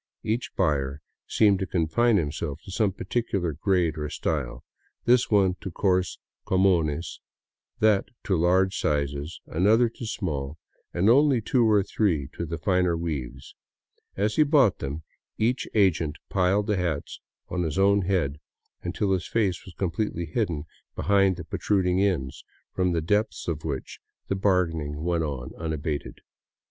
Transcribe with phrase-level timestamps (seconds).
[0.23, 4.63] Each buyer seemed to confine himself to some particular grade or style;
[5.05, 7.21] this one to coarse" comunes,"
[7.81, 10.57] that to large sizes, an other to small,
[10.91, 13.53] and only two or three to the finer weaves.
[14.17, 15.03] As he bought them,
[15.37, 18.39] each agent piled the hats on his own head
[18.81, 20.63] until his face was completely hidden
[20.95, 22.43] behind the protruding ends,
[22.73, 23.99] from the depths of which
[24.29, 26.21] the bargaining went on unabated.